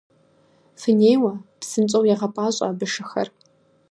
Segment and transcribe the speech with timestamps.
[0.81, 3.27] Фынеуэ, псынщӀэу, егъэпӀащӀэ абы шыхэр.